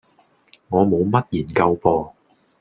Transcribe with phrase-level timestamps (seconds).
[0.69, 2.11] 我冇乜研究噃